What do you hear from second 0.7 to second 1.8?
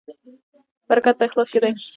برکت په اخلاص کې دی